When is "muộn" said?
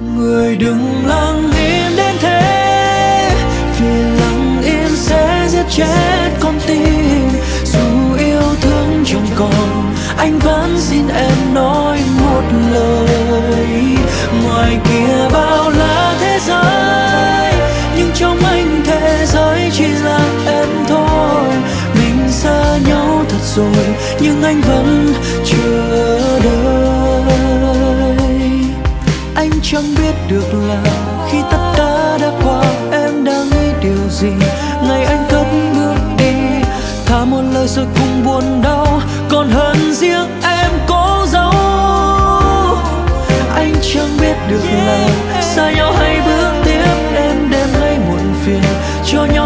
48.08-48.34